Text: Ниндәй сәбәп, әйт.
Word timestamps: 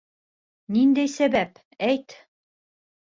Ниндәй 0.77 1.11
сәбәп, 1.17 1.63
әйт. 1.93 2.17